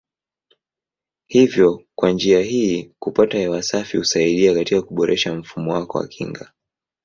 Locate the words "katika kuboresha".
4.53-5.35